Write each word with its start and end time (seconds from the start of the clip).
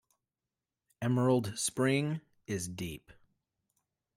Emerald 1.03 1.53
Spring 1.55 2.21
is 2.47 2.67
deep. 2.67 3.11